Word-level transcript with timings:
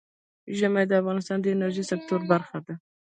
ژمی 0.57 0.83
د 0.87 0.91
افغانستان 1.01 1.37
د 1.41 1.45
انرژۍ 1.53 1.83
سکتور 1.91 2.21
برخه 2.31 2.57
ده. 2.65 2.73